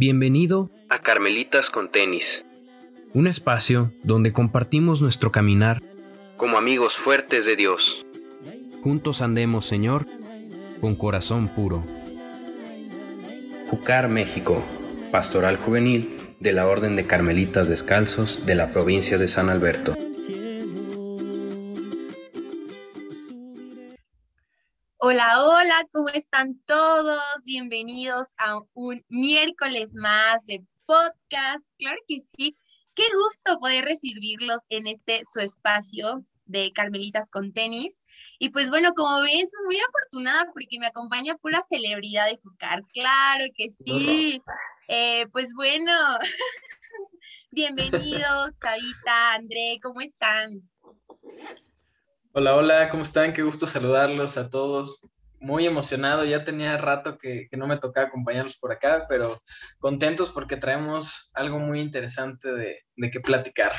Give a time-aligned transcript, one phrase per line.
[0.00, 2.44] Bienvenido a Carmelitas con tenis,
[3.14, 5.82] un espacio donde compartimos nuestro caminar
[6.36, 8.06] como amigos fuertes de Dios.
[8.84, 10.06] Juntos andemos, Señor,
[10.80, 11.82] con corazón puro.
[13.66, 14.62] Jucar, México,
[15.10, 19.96] Pastoral Juvenil de la Orden de Carmelitas Descalzos de la provincia de San Alberto.
[25.10, 27.22] Hola, hola, ¿cómo están todos?
[27.46, 31.64] Bienvenidos a un miércoles más de podcast.
[31.78, 32.54] Claro que sí,
[32.94, 38.02] qué gusto poder recibirlos en este su espacio de Carmelitas con tenis.
[38.38, 42.82] Y pues bueno, como ven, soy muy afortunada porque me acompaña pura celebridad de jugar.
[42.92, 44.42] Claro que sí.
[44.88, 45.90] Eh, pues bueno,
[47.50, 50.68] bienvenidos, Chavita, André, ¿cómo están?
[52.40, 53.32] Hola, hola, ¿cómo están?
[53.32, 55.00] Qué gusto saludarlos a todos.
[55.40, 59.42] Muy emocionado, ya tenía rato que, no me tocaba acompañarlos por acá, pero
[59.80, 63.72] contentos porque traemos algo muy interesante de, de qué platicar.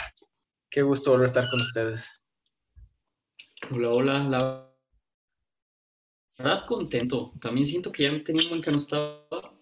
[0.69, 2.27] Qué gusto volver a estar con ustedes.
[3.71, 4.69] Hola, hola, la
[6.37, 7.31] verdad contento.
[7.39, 9.53] También siento que ya tenía un que no estaba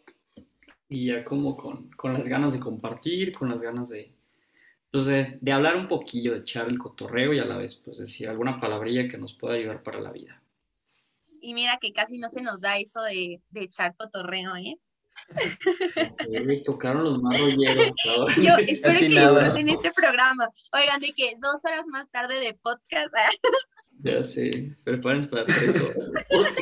[0.89, 4.16] y ya como con, con las ganas de compartir, con las ganas de,
[4.97, 7.99] entonces, pues, de, hablar un poquillo, de echar el cotorreo y a la vez, pues
[7.99, 10.41] decir alguna palabrilla que nos pueda ayudar para la vida.
[11.39, 14.75] Y mira que casi no se nos da eso de, de echar cotorreo, ¿eh?
[16.09, 17.91] Sí, tocaron los más rolleros.
[18.37, 20.49] Yo espero que disfruten este programa.
[20.73, 23.13] Oigan, de que dos horas más tarde de podcast.
[23.99, 26.55] Ya sé, prepárense para tres horas.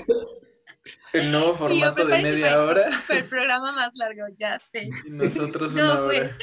[1.14, 2.90] El nuevo formato de media hora.
[3.10, 4.90] el programa más largo, ya sé.
[5.06, 6.36] Y nosotros una hora.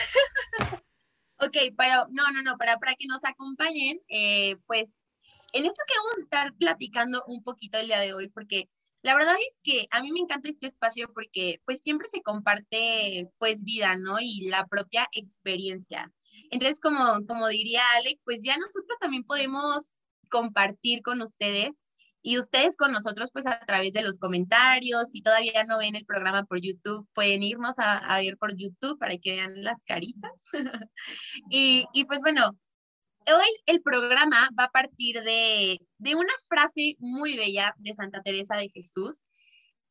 [1.44, 4.94] Ok, pero no, no, no, para, para que nos acompañen, eh, pues
[5.52, 8.68] en esto que vamos a estar platicando un poquito el día de hoy, porque
[9.02, 13.28] la verdad es que a mí me encanta este espacio porque pues siempre se comparte
[13.38, 14.20] pues vida, ¿no?
[14.20, 16.12] Y la propia experiencia.
[16.52, 19.94] Entonces, como, como diría Alec, pues ya nosotros también podemos
[20.30, 21.80] compartir con ustedes
[22.22, 26.06] y ustedes con nosotros, pues a través de los comentarios, si todavía no ven el
[26.06, 30.30] programa por YouTube, pueden irnos a, ver por YouTube para que vean las caritas.
[31.50, 32.56] y, y, pues bueno,
[33.26, 38.56] hoy el programa va a partir de, de una frase muy bella de Santa Teresa
[38.56, 39.22] de Jesús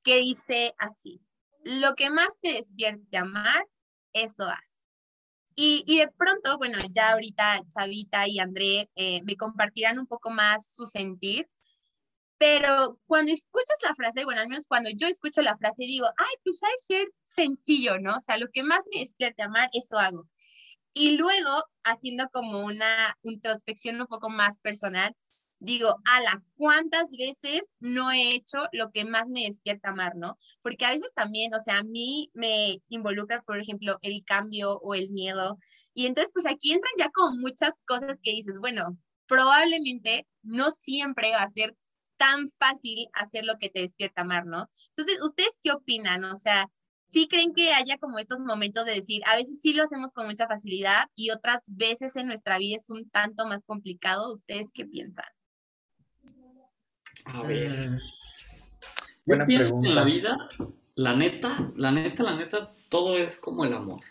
[0.04, 1.22] que dice así,
[1.64, 3.66] lo que más te despierte amar,
[4.14, 4.80] eso haz.
[5.54, 10.30] Y, y, de pronto, bueno, ya ahorita Chavita y André eh, me compartirán un poco
[10.30, 11.48] más su sentir
[12.42, 16.34] pero cuando escuchas la frase, bueno, al menos cuando yo escucho la frase, digo, ay,
[16.44, 18.16] pues hay ser sencillo, ¿no?
[18.16, 20.28] O sea, lo que más me despierte amar, eso hago.
[20.92, 25.16] Y luego, haciendo como una introspección un poco más personal,
[25.60, 30.40] digo, ala, ¿cuántas veces no he hecho lo que más me despierta amar, no?
[30.64, 34.96] Porque a veces también, o sea, a mí me involucra, por ejemplo, el cambio o
[34.96, 35.60] el miedo.
[35.94, 38.98] Y entonces, pues aquí entran ya como muchas cosas que dices, bueno,
[39.28, 41.76] probablemente no siempre va a ser
[42.22, 44.70] tan fácil hacer lo que te despierta amar, ¿no?
[44.90, 46.24] Entonces, ¿ustedes qué opinan?
[46.26, 46.68] O sea,
[47.10, 50.28] ¿sí creen que haya como estos momentos de decir, a veces sí lo hacemos con
[50.28, 54.32] mucha facilidad y otras veces en nuestra vida es un tanto más complicado?
[54.32, 55.26] ¿Ustedes qué piensan?
[57.26, 57.90] A ver.
[57.90, 58.00] Mm.
[59.26, 60.38] Yo pienso que en la vida,
[60.94, 64.02] la neta, la neta, la neta, todo es como el amor.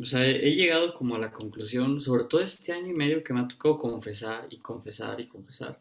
[0.00, 3.34] O sea, he llegado como a la conclusión, sobre todo este año y medio que
[3.34, 5.78] me ha tocado confesar y confesar y confesar,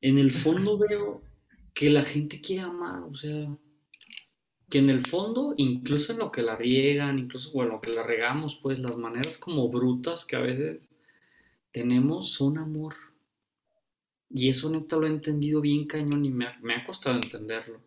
[0.00, 1.22] en el fondo veo
[1.74, 3.48] que la gente quiere amar, o sea,
[4.70, 8.04] que en el fondo, incluso en lo que la riegan, incluso en lo que la
[8.04, 10.90] regamos, pues las maneras como brutas que a veces
[11.72, 12.94] tenemos son amor.
[14.32, 17.80] Y eso neta lo he entendido bien cañón y me ha, costado entenderlo.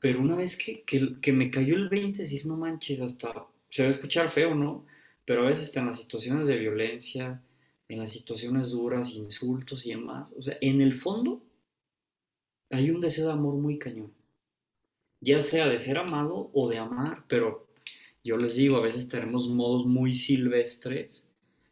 [0.00, 3.88] Pero una vez que, que, me cayó el 20, decir, no manches, hasta se va
[3.88, 4.86] a escuchar feo, ¿no?
[5.26, 7.42] Pero a veces en las situaciones de violencia,
[7.88, 10.34] en las situaciones duras, insultos y demás.
[10.36, 11.42] O sea, en el fondo
[12.70, 14.12] hay un deseo de amor muy cañón.
[15.20, 17.66] Ya sea de ser amado o de amar, pero
[18.22, 21.28] yo les digo, a veces tenemos modos muy silvestres.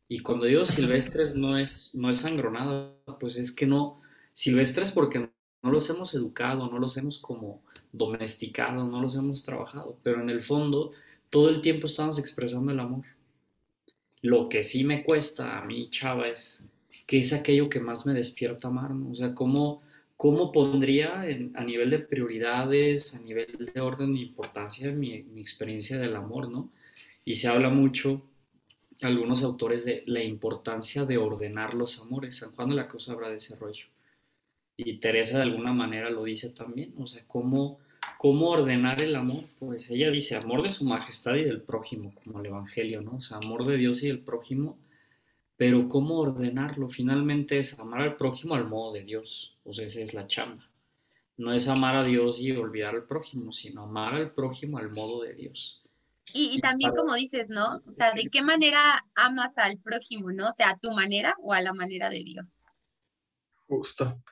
[0.09, 4.01] Y cuando digo silvestres no es, no es sangronada, pues es que no,
[4.33, 7.63] silvestres porque no los hemos educado, no los hemos como
[7.93, 10.93] domesticado, no los hemos trabajado, pero en el fondo
[11.31, 13.05] todo el tiempo estamos expresando el amor.
[14.25, 16.67] Lo que sí me cuesta a mí, chava, es
[17.07, 19.11] que es aquello que más me despierta amar, ¿no?
[19.11, 19.83] O sea, cómo,
[20.17, 25.99] cómo pondría a nivel de prioridades, a nivel de orden de importancia mi, mi experiencia
[25.99, 26.71] del amor, ¿no?
[27.27, 28.23] Y se habla mucho,
[29.03, 32.37] algunos autores, de la importancia de ordenar los amores.
[32.37, 33.85] San Juan la Cruz habla de ese rollo.
[34.79, 37.79] Y Teresa de alguna manera lo dice también, o sea, cómo
[38.19, 39.45] ¿Cómo ordenar el amor?
[39.59, 43.17] Pues ella dice amor de su majestad y del prójimo, como el Evangelio, ¿no?
[43.17, 44.79] O sea, amor de Dios y del prójimo,
[45.57, 46.89] pero ¿cómo ordenarlo?
[46.89, 50.69] Finalmente es amar al prójimo al modo de Dios, pues esa es la chamba.
[51.37, 55.23] No es amar a Dios y olvidar al prójimo, sino amar al prójimo al modo
[55.23, 55.83] de Dios.
[56.33, 57.83] Y, también como dices, ¿no?
[57.87, 60.49] O sea, ¿de qué manera amas al prójimo, ¿no?
[60.49, 62.67] O sea, ¿a tu manera o a la manera de Dios?
[63.69, 64.23] Justo.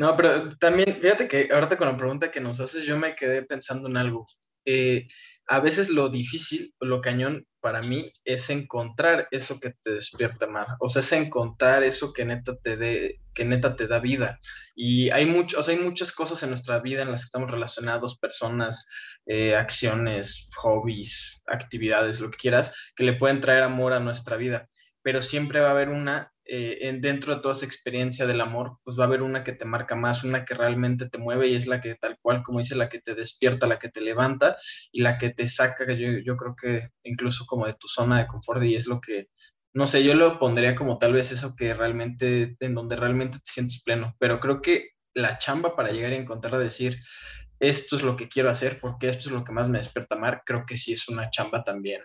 [0.00, 3.42] No, pero también, fíjate que ahorita con la pregunta que nos haces, yo me quedé
[3.42, 4.26] pensando en algo.
[4.64, 5.06] Eh,
[5.46, 10.68] a veces lo difícil, lo cañón para mí es encontrar eso que te despierta amar,
[10.80, 14.38] o sea, es encontrar eso que neta te dé, que neta te da vida.
[14.74, 18.86] Y hay muchos, hay muchas cosas en nuestra vida en las que estamos relacionados, personas,
[19.26, 24.66] eh, acciones, hobbies, actividades, lo que quieras, que le pueden traer amor a nuestra vida.
[25.02, 28.98] Pero siempre va a haber una eh, dentro de toda esa experiencia del amor, pues
[28.98, 31.68] va a haber una que te marca más, una que realmente te mueve y es
[31.68, 34.56] la que tal cual, como dice, la que te despierta, la que te levanta
[34.90, 38.26] y la que te saca, yo, yo creo que incluso como de tu zona de
[38.26, 39.28] confort y es lo que,
[39.72, 43.50] no sé, yo lo pondría como tal vez eso que realmente, en donde realmente te
[43.50, 46.98] sientes pleno, pero creo que la chamba para llegar a encontrar, a decir,
[47.60, 50.42] esto es lo que quiero hacer porque esto es lo que más me despierta amar,
[50.44, 52.02] creo que sí es una chamba también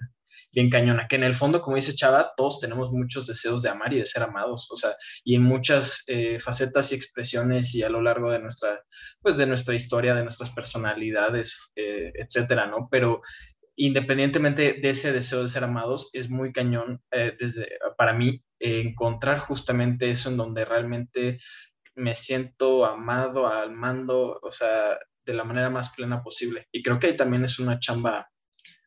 [0.56, 3.94] bien cañona, que en el fondo, como dice Chava, todos tenemos muchos deseos de amar
[3.94, 7.90] y de ser amados, o sea, y en muchas eh, facetas y expresiones y a
[7.90, 8.82] lo largo de nuestra,
[9.22, 12.88] pues de nuestra historia, de nuestras personalidades, eh, etcétera, ¿no?
[12.90, 13.22] Pero
[13.76, 17.68] independientemente de ese deseo de ser amados, es muy cañón eh, desde,
[17.98, 21.40] para mí encontrar justamente eso en donde realmente
[21.96, 26.68] me siento amado, al mando, o sea, de la manera más plena posible.
[26.72, 28.30] Y creo que ahí también es una chamba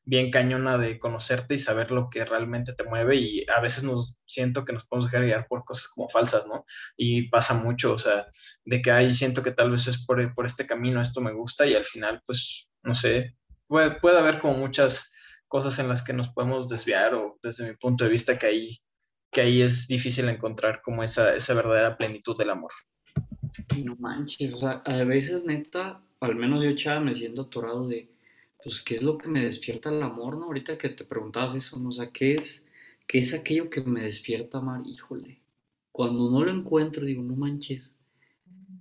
[0.08, 4.16] bien cañona de conocerte y saber lo que realmente te mueve y a veces nos
[4.24, 6.64] siento que nos podemos dejar guiar por cosas como falsas, ¿no?
[6.96, 8.26] Y pasa mucho, o sea,
[8.64, 11.66] de que ahí siento que tal vez es por, por este camino, esto me gusta
[11.66, 15.12] y al final, pues, no sé, puede, puede haber como muchas
[15.46, 18.78] cosas en las que nos podemos desviar o desde mi punto de vista que ahí,
[19.30, 22.72] que ahí es difícil encontrar como esa, esa verdadera plenitud del amor.
[23.76, 28.08] No manches, o sea, a veces neta, al menos yo chava me siento atorado de
[28.62, 30.46] pues, ¿qué es lo que me despierta el amor, no?
[30.46, 31.90] Ahorita que te preguntabas eso, ¿no?
[31.90, 32.66] O sea, ¿qué es,
[33.06, 34.82] qué es aquello que me despierta amar?
[34.86, 35.40] Híjole,
[35.92, 37.94] cuando no lo encuentro, digo, no manches,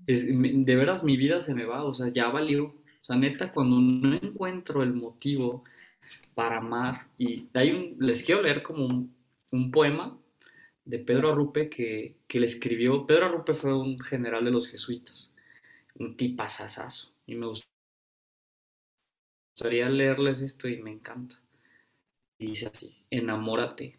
[0.06, 2.66] de veras mi vida se me va, o sea, ya valió.
[2.66, 5.64] O sea, neta, cuando no encuentro el motivo
[6.34, 8.86] para amar, y hay les quiero leer como
[9.52, 10.18] un, poema
[10.86, 15.36] de Pedro Arrupe que, que, le escribió, Pedro Arrupe fue un general de los jesuitas,
[15.96, 17.68] un tipazazazo, y me gustó
[19.58, 21.42] gustaría leerles esto y me encanta.
[22.38, 23.98] dice así, enamórate.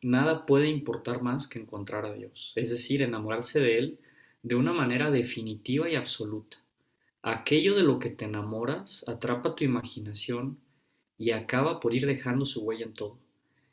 [0.00, 3.98] Nada puede importar más que encontrar a Dios, es decir, enamorarse de Él
[4.44, 6.58] de una manera definitiva y absoluta.
[7.20, 10.58] Aquello de lo que te enamoras atrapa tu imaginación
[11.18, 13.18] y acaba por ir dejando su huella en todo.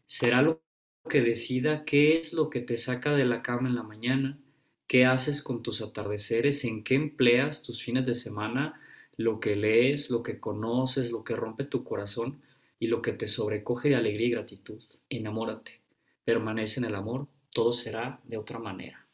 [0.07, 0.63] Será lo
[1.07, 4.39] que decida qué es lo que te saca de la cama en la mañana,
[4.87, 8.81] qué haces con tus atardeceres, en qué empleas tus fines de semana
[9.19, 12.41] lo que lees, lo que conoces, lo que rompe tu corazón
[12.79, 14.81] y lo que te sobrecoge de alegría y gratitud.
[15.09, 15.81] Enamórate,
[16.23, 19.05] permanece en el amor, todo será de otra manera.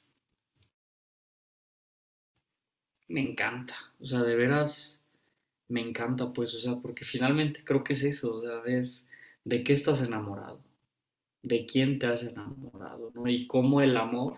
[3.08, 5.04] Me encanta, o sea, de veras
[5.70, 8.62] me encanta, pues, o sea, porque finalmente creo que es eso, o sea,
[9.44, 10.60] de qué estás enamorado,
[11.42, 13.28] de quién te has enamorado, ¿no?
[13.28, 14.38] Y cómo el amor,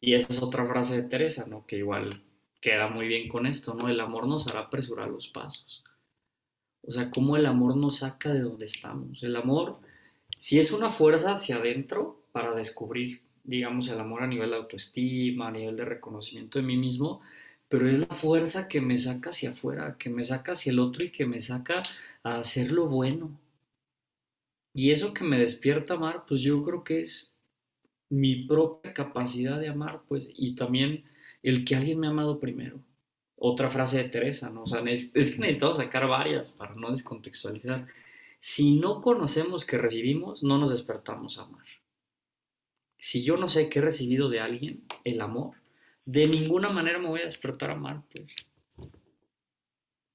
[0.00, 1.64] y esa es otra frase de Teresa, ¿no?
[1.66, 2.20] Que igual
[2.64, 3.90] queda muy bien con esto, ¿no?
[3.90, 5.84] El amor nos hará apresurar los pasos.
[6.80, 9.22] O sea, cómo el amor nos saca de donde estamos.
[9.22, 9.80] El amor,
[10.38, 15.48] si es una fuerza hacia adentro para descubrir, digamos, el amor a nivel de autoestima,
[15.48, 17.20] a nivel de reconocimiento de mí mismo,
[17.68, 21.04] pero es la fuerza que me saca hacia afuera, que me saca hacia el otro
[21.04, 21.82] y que me saca
[22.22, 23.38] a hacer lo bueno.
[24.72, 27.38] Y eso que me despierta amar, pues yo creo que es
[28.08, 31.04] mi propia capacidad de amar, pues, y también
[31.44, 32.80] el que alguien me ha amado primero.
[33.36, 34.62] Otra frase de Teresa, ¿no?
[34.62, 37.86] O sea, es, que necesitamos sacar varias para no descontextualizar.
[38.40, 41.66] Si no conocemos que recibimos, no nos despertamos a amar.
[42.96, 45.56] Si yo no sé qué he recibido de alguien, el amor,
[46.06, 48.34] de ninguna manera me voy a despertar a amar, pues.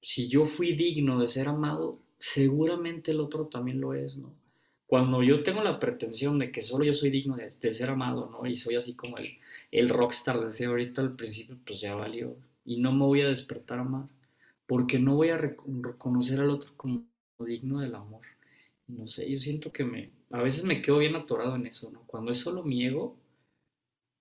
[0.02, 4.34] Si yo fui digno de ser amado, seguramente el otro también lo es, ¿no?
[4.86, 8.28] Cuando yo tengo la pretensión de que solo yo soy digno de, de ser amado,
[8.32, 8.48] ¿no?
[8.48, 9.38] Y soy así como el,
[9.70, 12.36] el rockstar decía ahorita al principio, pues ya valió.
[12.64, 14.08] Y no me voy a despertar a
[14.66, 17.04] porque no voy a reconocer al otro como
[17.40, 18.22] digno del amor.
[18.86, 22.02] No sé, yo siento que me, a veces me quedo bien atorado en eso, ¿no?
[22.06, 23.16] Cuando es solo mi ego,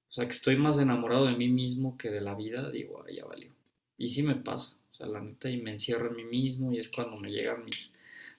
[0.10, 3.26] o sea, que estoy más enamorado de mí mismo que de la vida, digo, ya
[3.26, 3.52] valió.
[3.98, 4.76] Y sí me pasa.
[4.92, 7.66] O sea, la neta, y me encierro en mí mismo y es cuando me llegan
[7.66, 7.94] mis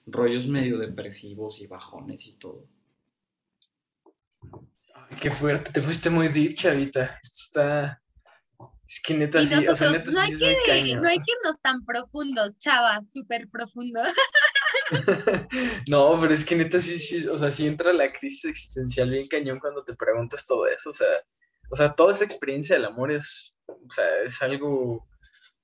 [0.05, 2.65] rollos medio depresivos y bajones y todo.
[5.19, 7.19] Qué fuerte, te fuiste muy deep, chavita.
[7.23, 8.01] Esto está...
[8.87, 11.61] Es que neta sí, o sea, neta no, hay sí que, no hay que irnos
[11.61, 14.01] tan profundos, chava, súper profundo.
[15.87, 19.29] no, pero es que neta sí, sí, o sea, sí entra la crisis existencial bien
[19.29, 21.07] cañón cuando te preguntas todo eso, o sea,
[21.69, 25.07] o sea, toda esa experiencia del amor es, o sea, es algo,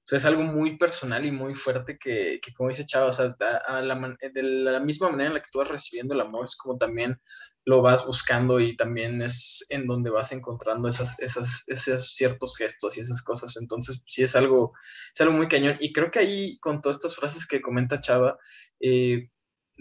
[0.07, 3.11] o sea, es algo muy personal y muy fuerte que, que como dice Chava, o
[3.11, 3.35] sea,
[3.67, 6.55] a, la, de la misma manera en la que tú vas recibiendo el amor es
[6.55, 7.19] como también
[7.65, 12.95] lo vas buscando y también es en donde vas encontrando esas, esas, esos ciertos gestos
[12.95, 13.57] y esas cosas.
[13.57, 14.71] Entonces, sí es algo,
[15.13, 15.75] es algo muy cañón.
[15.81, 18.37] Y creo que ahí, con todas estas frases que comenta Chava,
[18.79, 19.29] eh,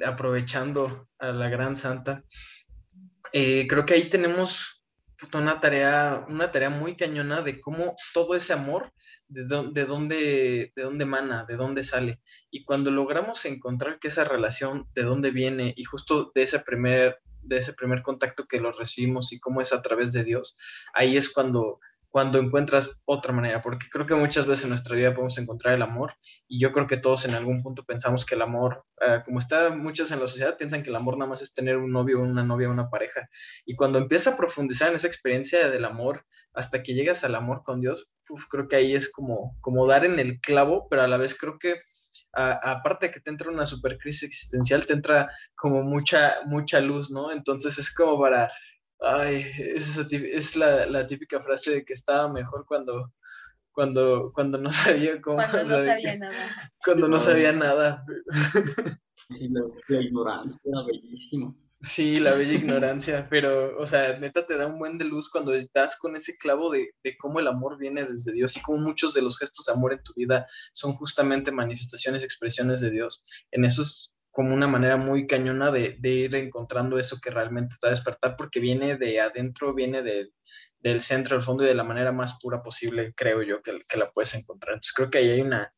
[0.04, 2.24] aprovechando a la gran santa,
[3.32, 4.75] eh, creo que ahí tenemos
[5.34, 8.92] una tarea, una tarea muy cañona de cómo todo ese amor,
[9.28, 12.20] de, de, dónde, de dónde emana, de dónde sale.
[12.50, 17.18] Y cuando logramos encontrar que esa relación, de dónde viene, y justo de ese primer,
[17.42, 20.58] de ese primer contacto que lo recibimos y cómo es a través de Dios,
[20.94, 21.80] ahí es cuando
[22.16, 25.82] cuando encuentras otra manera, porque creo que muchas veces en nuestra vida podemos encontrar el
[25.82, 26.14] amor
[26.48, 29.68] y yo creo que todos en algún punto pensamos que el amor, eh, como está
[29.68, 32.42] muchos en la sociedad, piensan que el amor nada más es tener un novio, una
[32.42, 33.28] novia, una pareja.
[33.66, 37.62] Y cuando empiezas a profundizar en esa experiencia del amor hasta que llegas al amor
[37.64, 38.08] con Dios,
[38.50, 41.58] creo que ahí es como, como dar en el clavo, pero a la vez creo
[41.58, 41.82] que
[42.32, 47.10] aparte de que te entra una super crisis existencial, te entra como mucha, mucha luz,
[47.10, 47.30] ¿no?
[47.30, 48.48] Entonces es como para
[49.00, 53.12] Ay, es, es la, la, típica frase de que estaba mejor cuando,
[53.72, 55.36] cuando, cuando no sabía cómo.
[55.36, 56.34] Cuando no sabía nada.
[56.84, 58.04] Cuando no sabía nada.
[59.28, 59.48] Sí,
[59.88, 61.56] la, ignorancia era bellísimo.
[61.80, 65.52] Sí, la bella ignorancia, pero, o sea, neta te da un buen de luz cuando
[65.74, 69.12] das con ese clavo de, de, cómo el amor viene desde Dios y cómo muchos
[69.14, 73.22] de los gestos de amor en tu vida son justamente manifestaciones, expresiones de Dios.
[73.50, 77.90] En esos como una manera muy cañona de, ir encontrando eso que realmente te va
[77.90, 82.12] a despertar, porque viene de adentro, viene del centro, del fondo y de la manera
[82.12, 84.74] más pura posible, creo yo, que, que, la puedes encontrar.
[84.74, 85.72] Entonces creo que ahí hay una,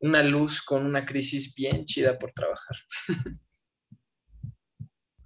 [0.00, 2.76] una luz con una crisis bien chida por trabajar.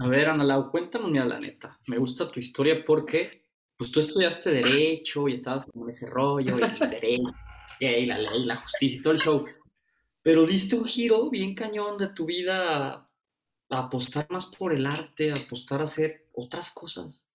[0.00, 1.80] A ver, Analau, cuéntanos, mira, la neta.
[1.86, 3.46] Me gusta tu historia porque
[3.78, 7.32] pues tú estudiaste Derecho y estabas como en ese rollo, y el derecho,
[7.80, 9.46] y la ley, la justicia y todo el show
[10.24, 13.06] pero diste un giro bien cañón de tu vida a,
[13.68, 17.28] apostar más por el arte, a apostar a hacer otras cosas.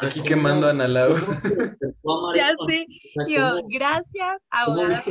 [0.00, 0.88] Aquí quemando a Ana
[2.34, 2.84] Ya sé,
[3.28, 5.04] yo, gracias, abogada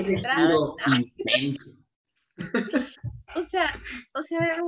[3.36, 3.81] O sea,
[4.13, 4.62] o sea,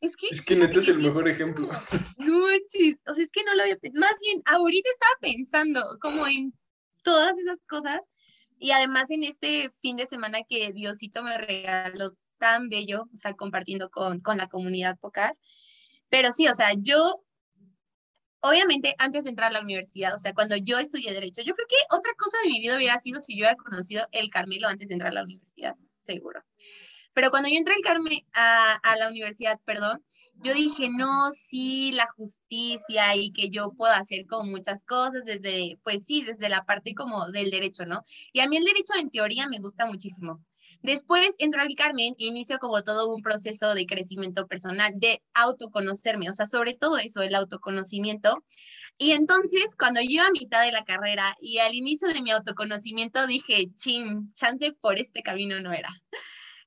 [0.00, 0.28] es que...
[0.30, 1.68] Es que neta es el mejor ejemplo.
[2.16, 4.00] No, chis, o sea, es que no lo había pensado.
[4.00, 6.54] Más bien, ahorita estaba pensando como en
[7.02, 8.00] todas esas cosas
[8.58, 13.34] y además en este fin de semana que Diosito me regaló tan bello, o sea,
[13.34, 15.32] compartiendo con, con la comunidad Pocar.
[16.08, 17.22] Pero sí, o sea, yo,
[18.40, 21.66] obviamente, antes de entrar a la universidad, o sea, cuando yo estudié Derecho, yo creo
[21.68, 24.88] que otra cosa de mi vida hubiera sido si yo hubiera conocido el Carmelo antes
[24.88, 26.42] de entrar a la universidad, seguro.
[27.12, 30.02] Pero cuando yo entré al Carmen, a, a la universidad, perdón,
[30.42, 35.78] yo dije, no, sí, la justicia y que yo puedo hacer como muchas cosas desde,
[35.82, 38.02] pues sí, desde la parte como del derecho, ¿no?
[38.32, 40.44] Y a mí el derecho en teoría me gusta muchísimo.
[40.82, 46.28] Después entro al Carmen e inicio como todo un proceso de crecimiento personal, de autoconocerme,
[46.28, 48.34] o sea, sobre todo eso, el autoconocimiento.
[48.98, 53.26] Y entonces, cuando yo a mitad de la carrera y al inicio de mi autoconocimiento
[53.26, 55.90] dije, chin, chance por este camino no era.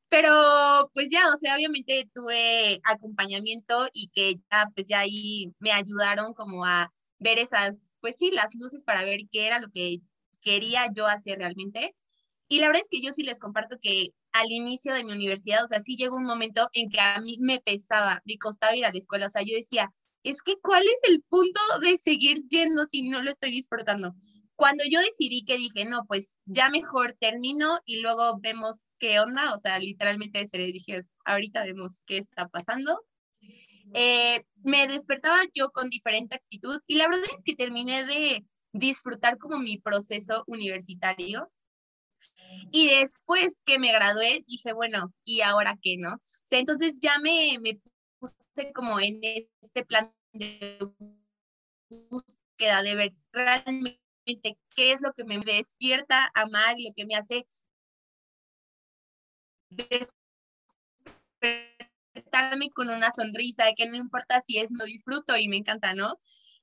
[0.09, 5.71] Pero pues ya, o sea, obviamente tuve acompañamiento y que ya pues ya ahí me
[5.71, 9.99] ayudaron como a ver esas, pues sí, las luces para ver qué era lo que
[10.41, 11.95] quería yo hacer realmente.
[12.49, 15.63] Y la verdad es que yo sí les comparto que al inicio de mi universidad,
[15.63, 18.85] o sea, sí llegó un momento en que a mí me pesaba, me costaba ir
[18.85, 19.89] a la escuela, o sea, yo decía,
[20.23, 24.13] es que ¿cuál es el punto de seguir yendo si no lo estoy disfrutando?
[24.59, 29.53] Cuando yo decidí que dije, no, pues ya mejor termino y luego vemos qué onda,
[29.53, 32.99] o sea, literalmente se le dije, ahorita vemos qué está pasando.
[33.93, 39.37] Eh, me despertaba yo con diferente actitud y la verdad es que terminé de disfrutar
[39.37, 41.49] como mi proceso universitario.
[42.69, 46.15] Y después que me gradué, dije, bueno, ¿y ahora qué, no?
[46.15, 47.79] O sea, entonces ya me, me
[48.19, 50.79] puse como en este plan de
[52.09, 57.15] búsqueda de ver realmente qué es lo que me despierta amar y lo que me
[57.15, 57.45] hace
[61.41, 65.93] despertarme con una sonrisa, de que no importa si es, no disfruto y me encanta,
[65.93, 66.17] ¿no?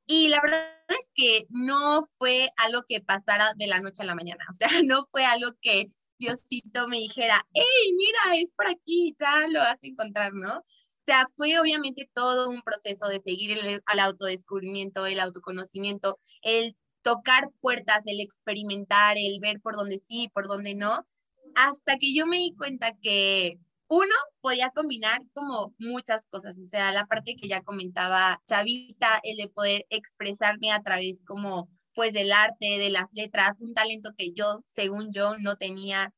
[0.07, 4.15] Y la verdad es que no fue algo que pasara de la noche a la
[4.15, 9.15] mañana, o sea, no fue algo que Diosito me dijera, hey, mira, es por aquí,
[9.19, 10.59] ya lo vas a encontrar, ¿no?
[10.59, 10.63] O
[11.07, 17.53] sea, fue obviamente todo un proceso de seguir el, al autodescubrimiento, el autoconocimiento, el tocar
[17.61, 21.07] puertas, el experimentar, el ver por dónde sí, por dónde no,
[21.55, 26.91] hasta que yo me di cuenta que uno podía combinar como muchas cosas, o sea,
[26.91, 32.33] la parte que ya comentaba Chavita, el de poder expresarme a través como pues del
[32.33, 36.13] arte, de las letras, un talento que yo, según yo, no tenía,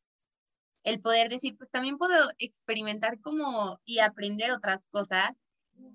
[0.84, 5.42] el poder decir, pues también puedo experimentar como y aprender otras cosas,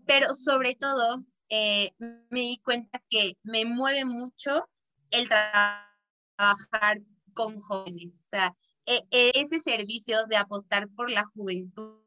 [0.06, 4.70] pero sobre todo eh, me di cuenta que me mueve mucho
[5.14, 7.02] el trabajar
[7.34, 8.56] con jóvenes, o sea,
[8.86, 12.04] e, e, ese servicio de apostar por la juventud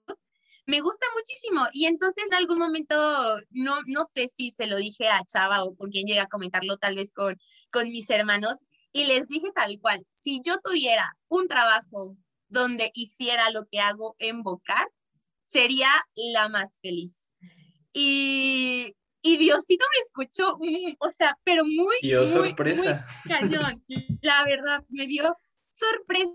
[0.67, 1.67] me gusta muchísimo.
[1.73, 2.95] Y entonces en algún momento,
[3.51, 6.77] no, no sé si se lo dije a Chava o con quien llegué a comentarlo,
[6.77, 7.37] tal vez con,
[7.71, 12.17] con mis hermanos, y les dije tal cual, si yo tuviera un trabajo
[12.49, 14.89] donde hiciera lo que hago en Bocar,
[15.43, 17.33] sería la más feliz.
[17.93, 18.95] Y,
[19.27, 20.57] y Diosito me escuchó,
[21.01, 23.05] o sea, pero muy, dio sorpresa.
[23.29, 23.85] cañón.
[24.23, 25.37] La verdad, me dio
[25.73, 26.33] sorpresa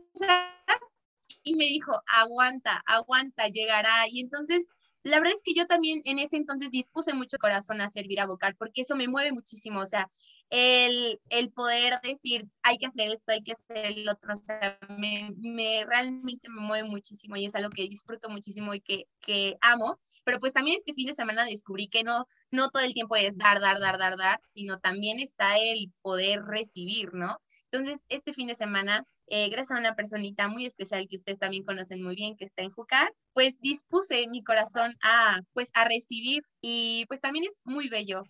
[1.43, 4.09] y me dijo, aguanta, aguanta, llegará.
[4.09, 4.67] Y entonces,
[5.03, 8.25] la verdad es que yo también en ese entonces dispuse mucho corazón a servir a
[8.25, 10.09] vocal, porque eso me mueve muchísimo, o sea,
[10.49, 14.77] el, el poder decir, hay que hacer esto, hay que hacer el otro, o sea,
[14.89, 19.57] me, me realmente me mueve muchísimo y es algo que disfruto muchísimo y que, que
[19.61, 23.15] amo, pero pues también este fin de semana descubrí que no, no todo el tiempo
[23.15, 27.39] es dar, dar, dar, dar, dar, sino también está el poder recibir, ¿no?
[27.71, 31.63] Entonces, este fin de semana eh, gracias a una personita muy especial que ustedes también
[31.63, 36.43] conocen muy bien, que está en Jucar, pues dispuse mi corazón a, pues, a recibir
[36.59, 38.23] y pues también es muy bello.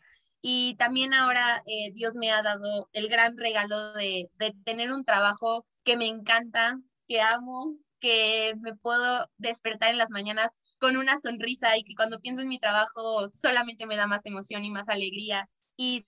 [0.43, 5.03] Y también ahora eh, Dios me ha dado el gran regalo de, de tener un
[5.03, 11.19] trabajo que me encanta, que amo, que me puedo despertar en las mañanas con una
[11.19, 14.87] sonrisa y que cuando pienso en mi trabajo solamente me da más emoción y más
[14.87, 16.05] alegría y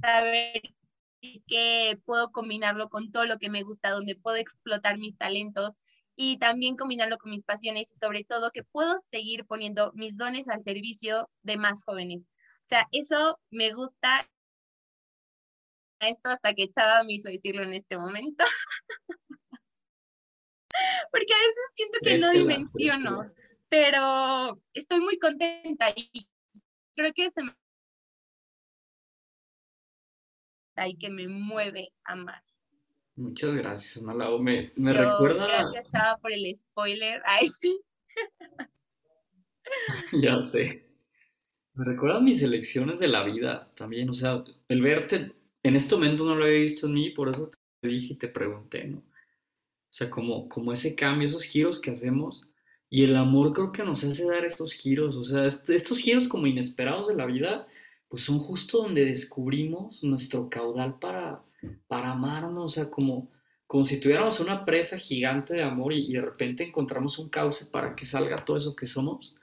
[0.00, 0.74] saber
[1.20, 5.74] que puedo combinarlo con todo lo que me gusta, donde puedo explotar mis talentos
[6.16, 10.48] y también combinarlo con mis pasiones y sobre todo que puedo seguir poniendo mis dones
[10.48, 12.30] al servicio de más jóvenes.
[12.64, 14.28] O sea, eso me gusta
[16.00, 18.44] esto hasta que Chava me hizo decirlo en este momento.
[21.10, 23.32] Porque a veces siento que no dimensiono,
[23.68, 26.28] pero estoy muy contenta y
[26.94, 27.56] creo que se me
[30.86, 32.42] y que me mueve a amar.
[33.16, 34.38] Muchas gracias, Nalau.
[34.38, 35.46] Me, me recuerda.
[35.46, 37.20] Gracias, Chava, por el spoiler.
[37.24, 37.80] Ay, sí.
[40.22, 40.86] ya sé.
[41.74, 44.08] Me recuerda mis elecciones de la vida también.
[44.10, 47.50] O sea, el verte en este momento no lo había visto en mí, por eso
[47.80, 48.98] te dije y te pregunté, ¿no?
[48.98, 52.42] O sea, como, como ese cambio, esos giros que hacemos.
[52.90, 55.16] Y el amor creo que nos hace dar estos giros.
[55.16, 57.66] O sea, estos giros como inesperados de la vida
[58.08, 61.42] pues son justo donde descubrimos nuestro caudal para,
[61.86, 63.30] para amarnos, o sea, como,
[63.66, 67.94] como si tuviéramos una presa gigante de amor y, de repente encontramos un cauce para
[67.94, 69.34] que salga todo eso que somos.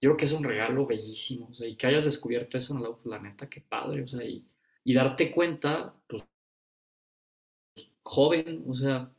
[0.00, 2.84] Yo creo que es un regalo bellísimo, o sea, y que hayas descubierto eso en
[2.84, 4.44] el planeta, qué padre, o sea, y,
[4.84, 6.22] y darte cuenta, pues,
[8.02, 9.10] joven, o sea,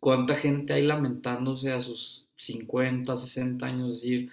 [0.00, 4.30] cuánta gente hay lamentándose a sus 50, 60 años, decir,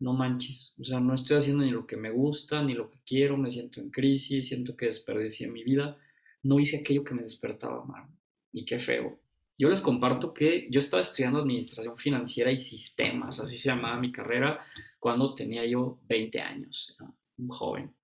[0.00, 2.98] no manches, o sea, no estoy haciendo ni lo que me gusta, ni lo que
[3.04, 5.98] quiero, me siento en crisis, siento que desperdicié mi vida,
[6.42, 8.08] no hice aquello que me despertaba mal,
[8.50, 9.20] y qué feo.
[9.58, 14.10] Yo les comparto que yo estaba estudiando administración financiera y sistemas, así se llamaba mi
[14.10, 14.64] carrera,
[14.98, 16.96] cuando tenía yo 20 años,
[17.36, 17.94] un joven.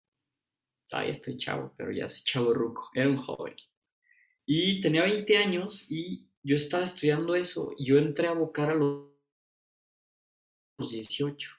[0.90, 3.56] Todavía estoy chavo, pero ya soy chavo ruco, era un joven.
[4.44, 8.74] Y tenía 20 años y yo estaba estudiando eso, y yo entré a bocar a
[8.74, 9.06] los
[10.78, 11.55] 18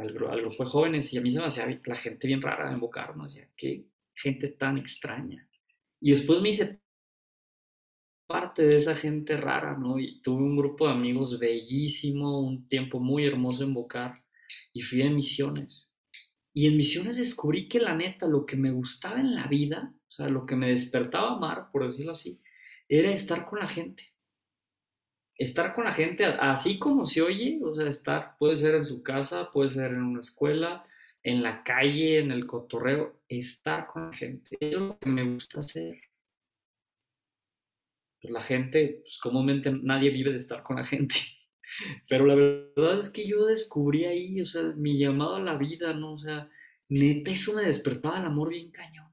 [0.00, 3.16] algo fue jóvenes y a mí se me hacía la gente bien rara en Bocar,
[3.16, 3.24] ¿no?
[3.24, 5.48] Decía, qué gente tan extraña.
[6.00, 6.80] Y después me hice
[8.26, 9.98] parte de esa gente rara, ¿no?
[9.98, 14.22] Y tuve un grupo de amigos bellísimo, un tiempo muy hermoso en Bocar
[14.72, 15.94] y fui a misiones.
[16.54, 20.10] Y en misiones descubrí que la neta, lo que me gustaba en la vida, o
[20.10, 22.40] sea, lo que me despertaba amar, por decirlo así,
[22.88, 24.12] era estar con la gente
[25.38, 29.02] estar con la gente así como se oye, o sea, estar, puede ser en su
[29.02, 30.84] casa, puede ser en una escuela,
[31.22, 34.56] en la calle, en el cotorreo, estar con la gente.
[34.60, 36.00] es lo que me gusta hacer.
[38.20, 41.14] Pues la gente, pues comúnmente nadie vive de estar con la gente.
[42.08, 45.94] Pero la verdad es que yo descubrí ahí, o sea, mi llamado a la vida,
[45.94, 46.14] ¿no?
[46.14, 46.50] O sea,
[46.88, 49.06] neta, eso me despertaba el amor bien cañón.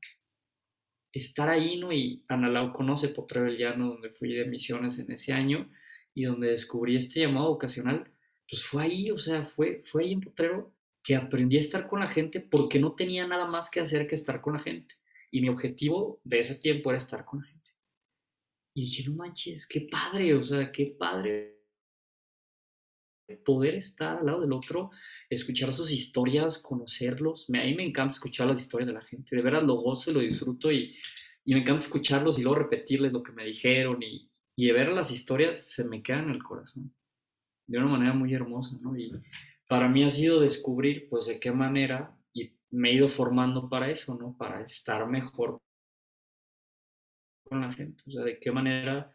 [1.13, 1.93] Estar ahí, ¿no?
[1.93, 5.69] Y Ana conoce Potrero el Llano, donde fui de misiones en ese año
[6.15, 8.10] y donde descubrí este llamado vocacional,
[8.49, 10.73] pues fue ahí, o sea, fue, fue ahí en Potrero
[11.04, 14.15] que aprendí a estar con la gente porque no tenía nada más que hacer que
[14.15, 14.95] estar con la gente.
[15.30, 17.71] Y mi objetivo de ese tiempo era estar con la gente.
[18.73, 21.54] Y dije, no manches, qué padre, o sea, qué padre
[23.43, 24.91] poder estar al lado del otro,
[25.30, 27.49] escuchar sus historias, conocerlos.
[27.49, 30.13] a mí me encanta escuchar las historias de la gente, de veras lo gozo y
[30.13, 30.95] lo disfruto y,
[31.43, 35.12] y me encanta escucharlos y luego repetirles lo que me dijeron y, y ver las
[35.12, 36.94] historias se me quedan en el corazón
[37.68, 38.98] de una manera muy hermosa, ¿no?
[38.98, 39.12] Y
[39.68, 43.89] para mí ha sido descubrir, pues, de qué manera, y me he ido formando para
[43.89, 44.36] eso, ¿no?
[44.38, 45.60] Para estar mejor
[47.44, 49.12] con la gente, o sea, de qué manera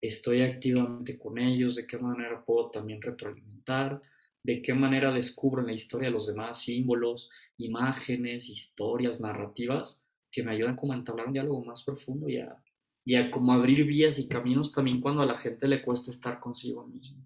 [0.00, 4.00] estoy activamente con ellos, de qué manera puedo también retroalimentar,
[4.42, 10.42] de qué manera descubro en la historia de los demás símbolos, imágenes, historias, narrativas, que
[10.42, 12.62] me ayudan como a entablar un diálogo más profundo y a,
[13.08, 16.38] y a como abrir vías y caminos también cuando a la gente le cuesta estar
[16.38, 17.16] consigo mismo.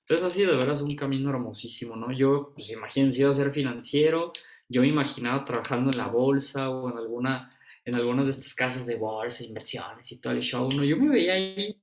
[0.00, 2.12] Entonces ha sido de veras un camino hermosísimo, ¿no?
[2.12, 4.34] Yo, pues imagínense, iba a ser financiero,
[4.68, 7.50] yo me imaginaba trabajando en la bolsa o en alguna,
[7.86, 10.84] en algunas de estas casas de bolsa, inversiones y todo el show, ¿no?
[10.84, 11.80] Yo me veía ahí,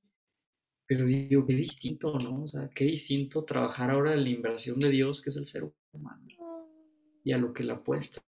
[0.85, 2.43] pero digo, qué distinto, ¿no?
[2.43, 5.73] O sea, qué distinto trabajar ahora en la inversión de Dios, que es el ser
[5.91, 6.23] humano,
[7.23, 8.21] y a lo que le apuesta.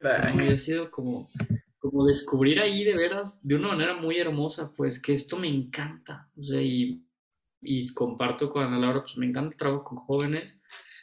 [0.00, 1.28] Y ha sido como,
[1.92, 6.30] como descubrir ahí de veras, de una manera muy hermosa, pues que esto me encanta,
[6.34, 7.04] o sea, y,
[7.60, 10.62] y comparto con Ana Laura, pues me encanta el trabajo con jóvenes,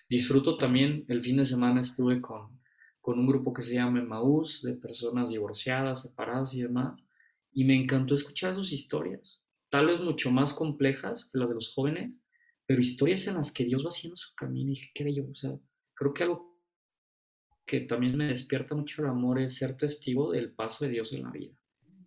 [0.10, 2.60] disfruto también, el fin de semana estuve con,
[3.02, 7.06] con un grupo que se llama Maús, de personas divorciadas, separadas y demás,
[7.52, 11.71] y me encantó escuchar sus historias, tal vez mucho más complejas que las de los
[11.71, 12.23] jóvenes,
[12.65, 15.36] pero historias en las que Dios va haciendo su camino, y dije, qué bello, o
[15.36, 15.56] sea,
[15.93, 16.49] creo que algo
[17.69, 21.21] que también me despierta mucho el amor es ser testigo del paso de Dios en
[21.21, 21.53] la vida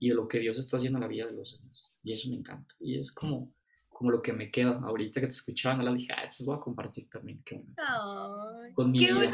[0.01, 1.93] y de lo que Dios está haciendo en la vida de los demás.
[2.03, 2.75] Y eso me encanta.
[2.81, 3.55] Y es como,
[3.89, 4.81] como lo que me queda.
[4.83, 7.41] Ahorita que te escuchaba, la dije, ay, pues voy a compartir también.
[7.45, 7.65] Qué
[8.75, 9.33] con mi qué vida.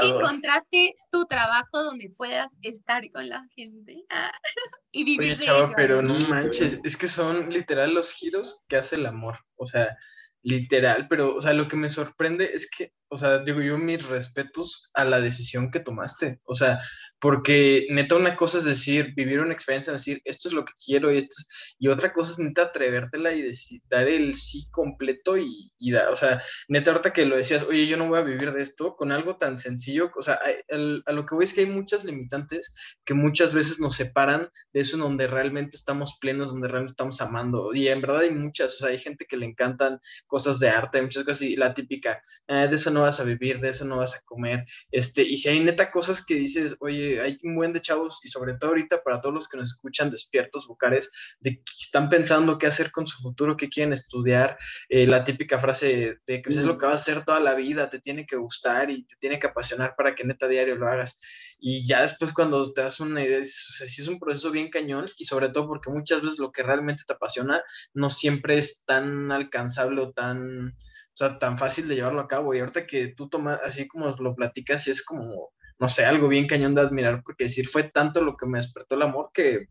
[0.00, 4.32] Que encontraste tu trabajo donde puedas estar con la gente ah,
[4.92, 8.96] y vivir Oye, chava, pero no manches, es que son literal los giros que hace
[8.96, 9.40] el amor.
[9.56, 9.98] O sea,
[10.46, 14.06] literal, pero, o sea, lo que me sorprende es que, o sea, digo yo, mis
[14.06, 16.80] respetos a la decisión que tomaste, o sea,
[17.18, 21.12] porque neta una cosa es decir, vivir una experiencia, decir, esto es lo que quiero
[21.12, 21.34] y esto
[21.78, 26.10] y otra cosa es neta atrevértela y decir, dar el sí completo y, y da,
[26.10, 28.96] o sea, neta ahorita que lo decías, oye, yo no voy a vivir de esto,
[28.96, 30.38] con algo tan sencillo, o sea,
[30.70, 32.74] a, lo que voy es que hay muchas limitantes
[33.04, 37.20] que muchas veces nos separan de eso en donde realmente estamos plenos, donde realmente estamos
[37.20, 40.68] amando, y en verdad hay muchas, o sea, hay gente que le encantan cosas de
[40.68, 43.84] arte, muchas cosas, y la típica, ah, de eso no vas a vivir, de eso
[43.84, 47.56] no vas a comer, este, y si hay neta cosas que dices, oye, hay un
[47.56, 51.10] buen de chavos, y sobre todo ahorita para todos los que nos escuchan despiertos, vocales,
[51.40, 55.58] de que están pensando qué hacer con su futuro, qué quieren estudiar, eh, la típica
[55.58, 58.26] frase de que pues, es lo que vas a hacer toda la vida, te tiene
[58.26, 61.20] que gustar y te tiene que apasionar para que neta diario lo hagas.
[61.58, 64.68] Y ya después cuando te das una idea, o sea, sí es un proceso bien
[64.68, 67.62] cañón y sobre todo porque muchas veces lo que realmente te apasiona
[67.94, 70.74] no siempre es tan alcanzable o tan
[71.16, 72.54] o sea, tan fácil de llevarlo a cabo.
[72.54, 76.28] Y ahorita que tú tomas, así como lo platicas, y es como, no sé, algo
[76.28, 79.68] bien cañón de admirar, porque decir, fue tanto lo que me despertó el amor que,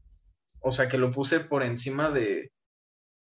[0.59, 2.51] o sea, que lo puse por encima de,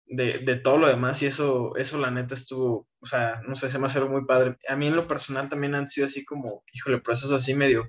[0.07, 3.79] de, todo lo demás y eso, eso la neta estuvo, o sea, no sé, se
[3.79, 4.57] me hace algo muy padre.
[4.69, 7.89] A mí en lo personal también han sido así como, híjole, procesos así medio,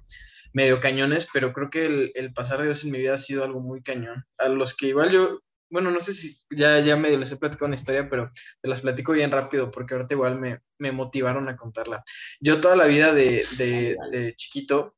[0.54, 3.43] medio cañones, pero creo que el, el pasar de Dios en mi vida ha sido
[3.43, 4.25] algo muy cañón.
[4.38, 5.39] A los que igual yo,
[5.72, 8.30] bueno, no sé si ya, ya medio les he platicado una historia, pero
[8.62, 12.04] te las platico bien rápido porque ahorita igual me, me motivaron a contarla.
[12.40, 14.96] Yo toda la vida de, de, de chiquito,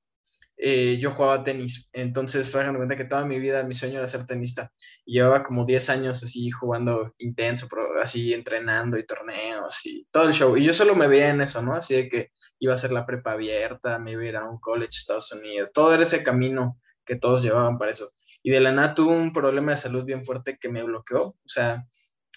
[0.57, 4.25] eh, yo jugaba tenis, entonces hagan cuenta que toda mi vida mi sueño era ser
[4.25, 4.71] tenista.
[5.05, 7.67] Y llevaba como 10 años así jugando intenso,
[8.01, 10.57] así entrenando y torneos y todo el show.
[10.57, 11.75] Y yo solo me veía en eso, ¿no?
[11.75, 14.59] Así de que iba a ser la prepa abierta, me iba a ir a un
[14.59, 18.11] college Estados Unidos, todo era ese camino que todos llevaban para eso
[18.43, 21.47] y de la nada tuve un problema de salud bien fuerte que me bloqueó, o
[21.47, 21.87] sea,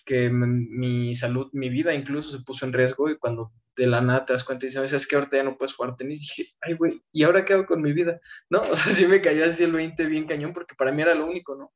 [0.05, 4.25] que mi salud, mi vida incluso se puso en riesgo y cuando de la nada
[4.25, 6.75] te das cuenta y dices, es que ahorita ya no puedes jugar tenis, dije, ay,
[6.75, 8.21] güey, ¿y ahora qué hago con mi vida?
[8.49, 8.61] ¿No?
[8.71, 11.27] O sea, sí me cayó así el 20 bien cañón porque para mí era lo
[11.27, 11.73] único, ¿no?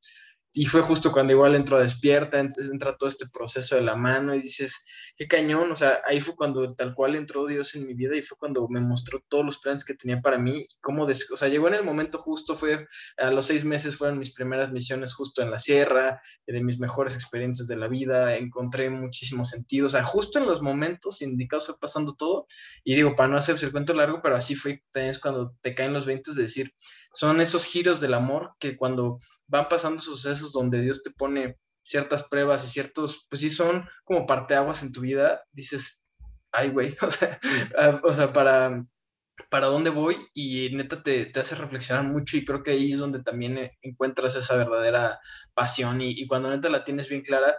[0.53, 4.35] Y fue justo cuando igual entró a Despierta, entra todo este proceso de la mano
[4.35, 4.85] y dices,
[5.17, 8.23] qué cañón, o sea, ahí fue cuando tal cual entró Dios en mi vida y
[8.23, 11.69] fue cuando me mostró todos los planes que tenía para mí, cómo, o sea, llegó
[11.69, 15.53] en el momento justo, fue a los seis meses fueron mis primeras misiones justo en
[15.53, 20.41] la sierra, de mis mejores experiencias de la vida, encontré muchísimo sentido, o sea, justo
[20.41, 22.49] en los momentos indicados fue pasando todo
[22.83, 25.93] y digo, para no hacerse el cuento largo, pero así fue, es cuando te caen
[25.93, 26.73] los 20 de decir,
[27.13, 32.29] son esos giros del amor que cuando van pasando sucesos donde Dios te pone ciertas
[32.29, 36.13] pruebas y ciertos, pues sí son como parteaguas en tu vida, dices,
[36.53, 37.39] ay, güey, o sea,
[37.77, 38.85] ah, o sea, para,
[39.49, 42.99] para dónde voy y neta te, te, hace reflexionar mucho y creo que ahí es
[42.99, 45.21] donde también encuentras esa verdadera
[45.55, 47.57] pasión y, y cuando neta la tienes bien clara,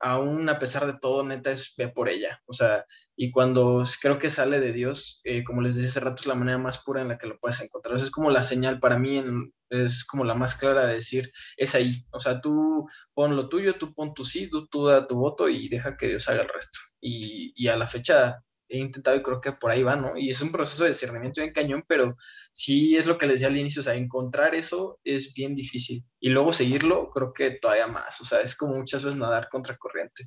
[0.00, 2.42] aún a pesar de todo, neta, es ve por ella.
[2.46, 2.84] O sea,
[3.16, 6.34] y cuando creo que sale de Dios, eh, como les decía hace rato, es la
[6.34, 7.96] manera más pura en la que lo puedes encontrar.
[7.96, 9.22] es como la señal para mí,
[9.70, 12.04] es como la más clara de decir, es ahí.
[12.10, 15.48] O sea, tú pon lo tuyo, tú pon tu sí, tú, tú da tu voto
[15.48, 16.78] y deja que Dios haga el resto.
[17.00, 20.16] Y, y a la fecha he intentado y creo que por ahí va, ¿no?
[20.16, 22.14] Y es un proceso de discernimiento bien cañón, pero
[22.52, 26.04] sí es lo que les decía al inicio, o sea, encontrar eso es bien difícil
[26.20, 29.76] y luego seguirlo creo que todavía más, o sea, es como muchas veces nadar contra
[29.76, 30.24] corriente.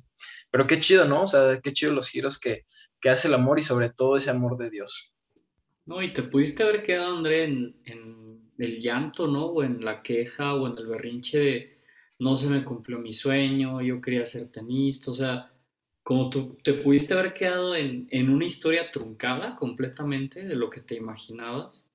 [0.50, 1.24] Pero qué chido, ¿no?
[1.24, 2.64] O sea, qué chido los giros que,
[3.00, 5.14] que hace el amor y sobre todo ese amor de Dios.
[5.86, 9.46] No, y te pudiste haber quedado, André, en, en el llanto, ¿no?
[9.46, 11.80] O en la queja o en el berrinche de
[12.20, 15.49] no se me cumplió mi sueño, yo quería ser tenista, o sea,
[16.10, 20.96] como tú te pudiste haber quedado en, una historia truncada completamente de lo que te
[20.96, 21.86] imaginabas,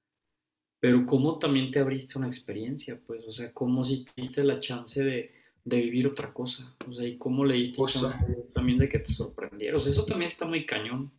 [0.80, 4.58] pero cómo también te abriste una experiencia, pues, o sea, cómo si te diste la
[4.60, 5.34] chance de,
[5.66, 8.18] vivir otra cosa, o sea, y cómo le diste chance
[8.54, 11.12] también de que te sorprendieras, eso también está muy cañón.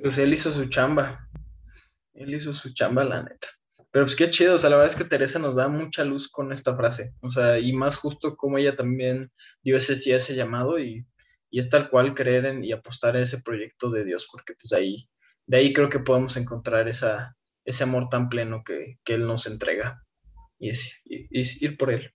[0.00, 1.28] Pues él hizo su chamba,
[2.14, 3.48] él hizo su chamba, la neta.
[3.92, 6.28] Pero pues qué chido, o sea, la verdad es que Teresa nos da mucha luz
[6.28, 9.30] con esta frase, o sea, y más justo como ella también
[9.62, 11.06] dio ese sí, ese llamado y,
[11.50, 14.70] y es tal cual creer en y apostar en ese proyecto de Dios, porque pues
[14.70, 15.08] de ahí,
[15.46, 19.46] de ahí creo que podemos encontrar esa, ese amor tan pleno que, que Él nos
[19.46, 20.02] entrega
[20.58, 22.10] y es, ir por Él.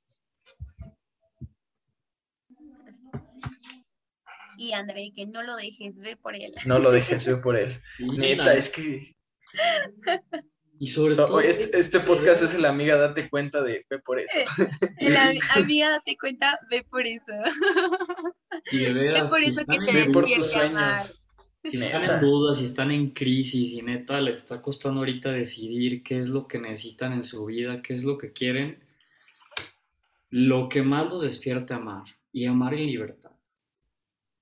[4.57, 6.53] Y André, que no lo dejes, ve por Él.
[6.65, 7.79] No lo dejes, ve por Él.
[7.99, 9.15] Neta, es que...
[10.79, 11.39] Y sobre todo.
[11.39, 14.37] Este, este, podcast es la amiga date cuenta de ve por eso.
[14.99, 17.33] La amiga date cuenta, ve por eso.
[18.71, 21.23] Y de veras, ve por eso que te ve por tus sueños.
[21.63, 26.01] Si están en dudas, si están en crisis y neta les está costando ahorita decidir
[26.03, 28.79] qué es lo que necesitan en su vida, qué es lo que quieren,
[30.29, 33.31] lo que más los despierte amar y amar en libertad.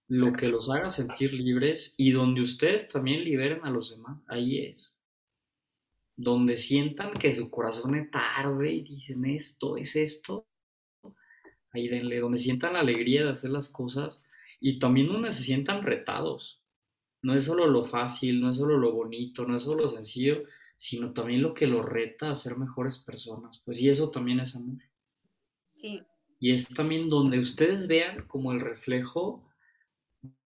[0.08, 4.60] Lo que los haga sentir libres y donde ustedes también liberen a los demás, ahí
[4.60, 5.00] es
[6.18, 10.48] donde sientan que su corazón es tarde y dicen esto, es esto,
[11.72, 14.26] ahí denle, donde sientan la alegría de hacer las cosas
[14.60, 16.62] y también donde se sientan retados.
[17.22, 20.44] No es solo lo fácil, no es solo lo bonito, no es solo lo sencillo,
[20.78, 23.60] sino también lo que los reta a ser mejores personas.
[23.66, 24.82] Pues y eso también es amor.
[25.66, 26.04] Sí.
[26.40, 29.44] Y es también donde ustedes vean como el reflejo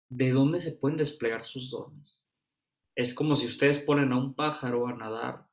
[0.10, 2.28] de dónde se pueden desplegar sus dones.
[2.96, 5.47] Es como si ustedes ponen a un pájaro a nadar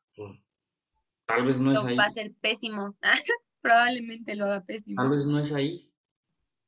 [1.27, 1.97] tal vez no es ahí.
[1.97, 2.97] Va a ser pésimo.
[3.61, 5.03] Probablemente lo haga pésimo.
[5.03, 5.91] Tal vez no es ahí.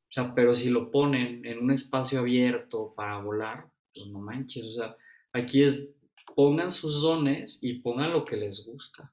[0.09, 4.65] O sea, pero si lo ponen en un espacio abierto para volar, pues no manches.
[4.65, 4.97] O sea,
[5.33, 5.91] aquí es
[6.35, 9.13] pongan sus dones y pongan lo que les gusta.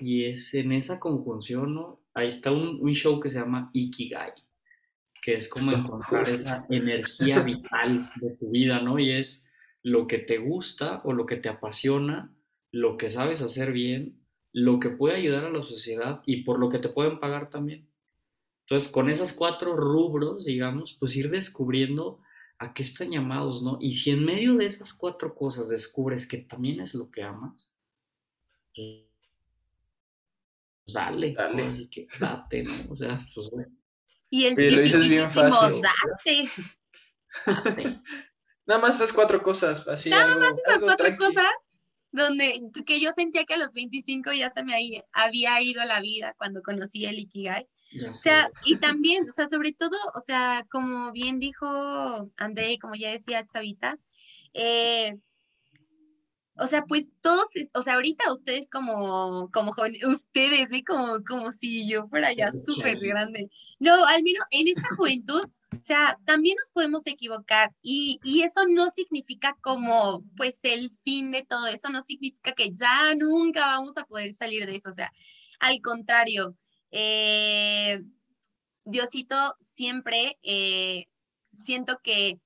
[0.00, 2.02] Y es en esa conjunción, ¿no?
[2.14, 4.32] Ahí está un, un show que se llama Ikigai,
[5.22, 8.98] que es como encontrar esa energía vital de tu vida, ¿no?
[8.98, 9.48] Y es
[9.82, 12.35] lo que te gusta o lo que te apasiona
[12.76, 16.68] lo que sabes hacer bien, lo que puede ayudar a la sociedad y por lo
[16.68, 17.88] que te pueden pagar también.
[18.64, 22.20] Entonces, con esas cuatro rubros, digamos, pues ir descubriendo
[22.58, 23.78] a qué están llamados, ¿no?
[23.80, 27.72] Y si en medio de esas cuatro cosas descubres que también es lo que amas,
[28.74, 29.06] pues
[30.88, 31.66] dale, dale.
[31.66, 32.72] Así que date, ¿no?
[32.90, 33.50] O sea, pues...
[34.28, 34.98] Y el típico
[35.80, 36.50] date.
[38.66, 40.10] Nada más esas cuatro cosas, así.
[40.10, 41.46] Nada más esas cuatro cosas
[42.16, 46.34] donde que yo sentía que a los 25 ya se me había ido la vida
[46.38, 47.68] cuando conocí el Ikigai.
[48.08, 51.66] o sea, y también, o sea, sobre todo, o sea, como bien dijo
[52.36, 53.98] André, como ya decía Chavita,
[54.54, 55.16] eh,
[56.58, 60.82] o sea, pues todos, o sea, ahorita ustedes como, como jóvenes, ustedes, ¿sí?
[60.82, 63.50] como, como si yo fuera ya súper grande.
[63.78, 65.42] No, al menos en esta juventud,
[65.76, 71.32] o sea, también nos podemos equivocar y, y, eso no significa como pues el fin
[71.32, 74.92] de todo, eso no significa que ya nunca vamos a poder salir de eso, o
[74.92, 75.12] sea,
[75.60, 76.56] al contrario,
[76.90, 78.00] Eh,
[78.84, 81.06] Diosito siempre eh,
[81.52, 82.40] siento que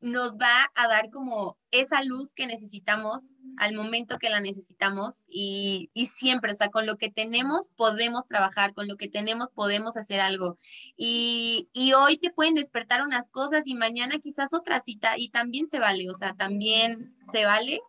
[0.00, 5.90] nos va a dar como esa luz que necesitamos al momento que la necesitamos y,
[6.06, 10.20] siempre, o sea, con lo que tenemos podemos trabajar, con lo que tenemos podemos hacer
[10.20, 10.56] algo.
[10.96, 15.80] Y, hoy te pueden despertar unas cosas y mañana quizás otra cita y también se
[15.80, 17.80] vale, o sea, también se vale.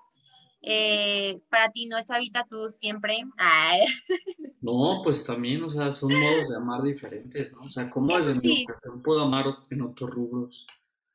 [0.62, 2.45] Eh, para ti, ¿no, Chavita?
[2.50, 3.24] Tú siempre.
[4.62, 7.62] No, pues también, o sea, son modos de amar diferentes, ¿no?
[7.62, 8.65] O sea, ¿cómo es sí.
[9.06, 10.67] puedo amar en otros rubros?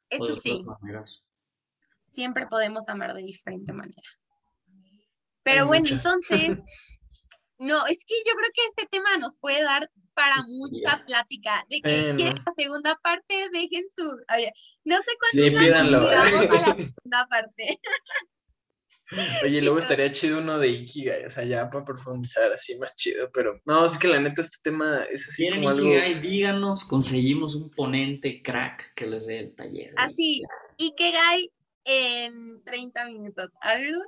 [0.08, 0.64] Eso sí.
[2.04, 4.02] Siempre podemos amar de diferente manera.
[5.42, 6.58] Pero bueno, entonces,
[7.58, 11.64] no, es que yo creo que este tema nos puede dar para mucha plática.
[11.68, 14.04] De que la segunda parte, dejen su.
[14.84, 17.80] no sé cuándo sí, vamos a la segunda parte.
[19.44, 23.30] Oye, luego estaría chido uno de Ikigai, o sea, ya para profundizar así más chido,
[23.32, 25.86] pero no, es que la neta este tema es así como algo...
[25.86, 26.20] Ikigai?
[26.20, 29.94] Díganos, conseguimos un ponente crack que les dé el taller.
[29.96, 30.42] Así,
[30.76, 31.50] Ikigai
[31.84, 34.02] en 30 minutos, ¿algo?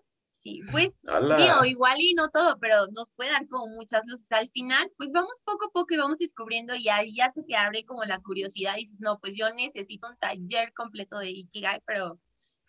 [0.47, 4.31] Sí, pues, digo, igual y no todo, pero nos puede dar como muchas luces.
[4.31, 7.57] Al final, pues vamos poco a poco y vamos descubriendo y ahí ya se te
[7.57, 11.81] abre como la curiosidad y dices, no, pues yo necesito un taller completo de Ikigai,
[11.85, 12.21] pero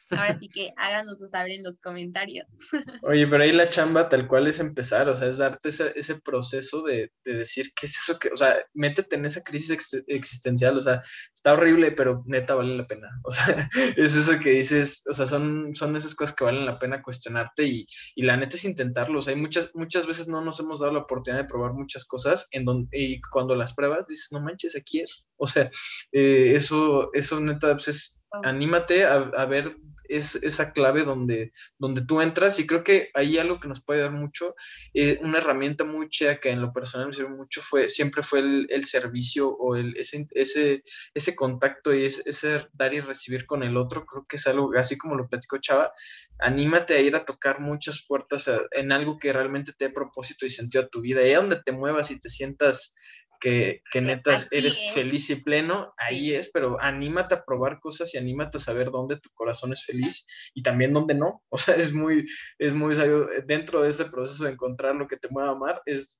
[0.09, 2.47] Ahora sí que háganoslo saber en los comentarios.
[3.03, 6.21] Oye, pero ahí la chamba tal cual es empezar, o sea, es darte ese, ese
[6.21, 10.77] proceso de, de, decir, ¿qué es eso que, o sea, métete en esa crisis existencial,
[10.77, 11.01] o sea,
[11.33, 13.07] está horrible, pero neta vale la pena.
[13.27, 16.79] O sea, es eso que dices, o sea, son, son esas cosas que valen la
[16.79, 19.19] pena cuestionarte y, y la neta es intentarlo.
[19.19, 22.05] O sea, hay muchas, muchas veces no nos hemos dado la oportunidad de probar muchas
[22.05, 25.29] cosas en donde, y cuando las pruebas dices, no manches, aquí es.
[25.35, 25.69] O sea,
[26.13, 29.75] eh, eso, eso neta, pues es, anímate a, a ver
[30.09, 34.01] es esa clave donde, donde tú entras y creo que ahí algo que nos puede
[34.01, 34.55] dar mucho,
[34.93, 38.39] eh, una herramienta muy chida que en lo personal me sirve mucho fue, siempre fue
[38.39, 43.77] el, servicio o el, ese, ese, ese contacto y ese, dar y recibir con el
[43.77, 45.91] otro, creo que es algo, así como lo platicó Chava,
[46.39, 50.49] anímate a ir a tocar muchas puertas en algo que realmente te dé propósito y
[50.49, 52.95] sentido a tu vida, y donde te muevas y te sientas
[53.39, 58.17] que, que netas eres feliz y pleno, ahí es, pero anímate a probar cosas y
[58.17, 61.43] anímate a saber dónde tu corazón es feliz y también dónde no.
[61.49, 62.25] O sea, es muy,
[62.59, 65.81] es muy sabio, dentro de ese proceso de encontrar lo que te mueva a amar,
[65.85, 66.19] es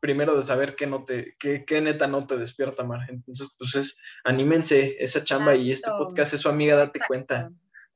[0.00, 3.00] primero de saber qué no te, qué, qué neta no te despierta amar.
[3.08, 7.50] Entonces, pues es, anímense esa chamba y este podcast es su amiga, date cuenta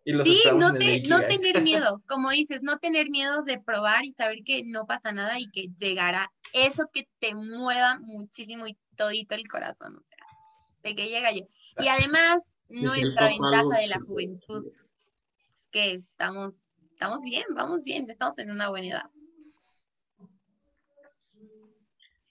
[0.05, 4.65] sí, no, no tener miedo, como dices, no tener miedo de probar y saber que
[4.65, 9.97] no pasa nada y que llegará eso que te mueva muchísimo y todito el corazón,
[9.97, 10.19] o sea,
[10.83, 14.67] de que llega Y además, nuestra ventaja de la juventud
[15.55, 19.11] es que estamos, estamos bien, vamos bien, estamos en una buena edad.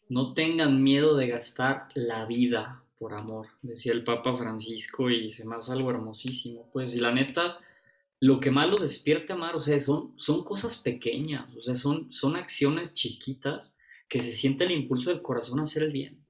[0.10, 5.44] No tengan miedo de gastar la vida por amor, decía el Papa Francisco y se
[5.44, 6.70] me hace algo hermosísimo.
[6.72, 7.58] Pues, y la neta,
[8.20, 12.14] lo que más los despierta amar, o sea, son, son cosas pequeñas, o sea, son,
[12.14, 13.76] son acciones chiquitas
[14.08, 16.24] que se siente el impulso del corazón a hacer el bien.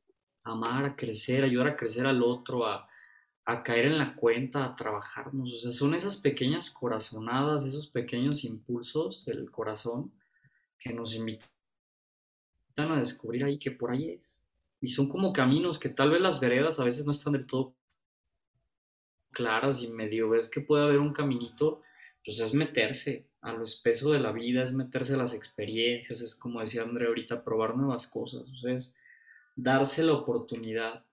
[0.46, 2.88] Amar, a crecer, ayudar a crecer al otro, a,
[3.44, 5.54] a caer en la cuenta, a trabajarnos.
[5.54, 10.14] O sea, son esas pequeñas corazonadas, esos pequeños impulsos del corazón
[10.80, 11.50] que nos invitan
[12.78, 14.46] a descubrir ahí que por ahí es.
[14.82, 17.76] Y son como caminos que tal vez las veredas a veces no están del todo
[19.32, 21.82] claras y medio ves que puede haber un caminito,
[22.24, 26.36] pues es meterse a lo espeso de la vida, es meterse a las experiencias, es
[26.36, 28.96] como decía André ahorita, probar nuevas cosas, o sea, es
[29.56, 31.04] darse la oportunidad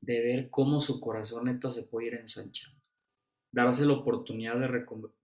[0.00, 2.78] de ver cómo su corazón neta se puede ir ensanchando,
[3.50, 4.68] darse la oportunidad de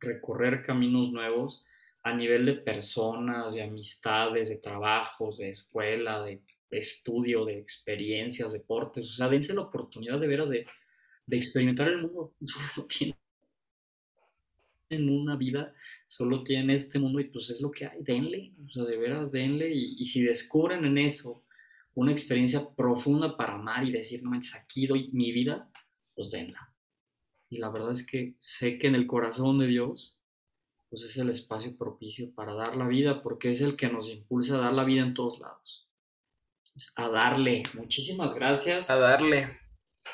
[0.00, 1.64] recorrer caminos nuevos
[2.02, 9.04] a nivel de personas, de amistades, de trabajos, de escuela, de estudio, de experiencias, deportes,
[9.04, 10.66] o sea, dense la oportunidad de veras de,
[11.26, 12.34] de experimentar el mundo.
[12.46, 13.16] Solo tienen
[15.08, 15.74] una vida,
[16.06, 19.32] solo tienen este mundo y pues es lo que hay, denle, o sea, de veras
[19.32, 21.42] denle y, si descubren en eso
[21.94, 25.70] una experiencia profunda para amar y decir, no manches, aquí doy mi vida,
[26.14, 26.72] pues denla.
[27.48, 30.18] Y la verdad es que sé que en el corazón de Dios,
[30.90, 34.56] pues es el espacio propicio para dar la vida, porque es el que nos impulsa
[34.56, 35.83] a dar la vida en todos lados
[36.96, 37.62] a darle.
[37.74, 38.90] Muchísimas gracias.
[38.90, 39.48] A darle.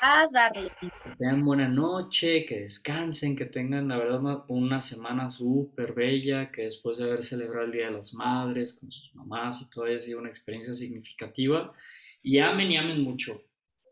[0.01, 0.71] A darle.
[0.79, 6.63] Que tengan buena noche, que descansen, que tengan, la verdad, una, semana súper bella, que
[6.63, 10.01] después de haber celebrado el Día de las Madres con sus mamás y todo haya
[10.01, 11.73] sido una experiencia significativa.
[12.21, 13.41] Y amen y amen mucho.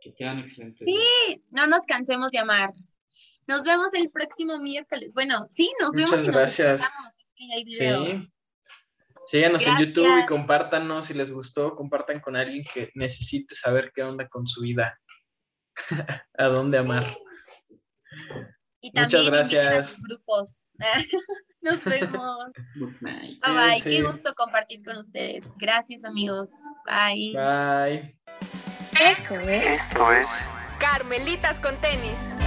[0.02, 2.72] Que tengan excelente Sí, no nos cansemos de amar.
[3.48, 5.12] Nos vemos el próximo miércoles.
[5.14, 6.82] Bueno, sí, nos vemos y gracias.
[6.82, 7.10] nos
[7.68, 8.30] Sí.
[9.30, 14.02] Síganos en YouTube y compártanos si les gustó, compartan con alguien que necesite saber qué
[14.02, 15.00] onda con su vida,
[16.36, 17.16] a dónde amar.
[18.82, 19.94] Y también Muchas gracias.
[19.94, 20.70] A grupos.
[21.62, 22.48] Nos vemos.
[23.02, 23.82] Bye bye.
[23.84, 25.46] Qué gusto compartir con ustedes.
[25.58, 26.50] Gracias, amigos.
[26.88, 27.34] Bye.
[27.34, 28.18] Bye.
[29.00, 29.82] Esto es.
[29.82, 30.28] Esto es.
[30.80, 32.39] Carmelitas con tenis.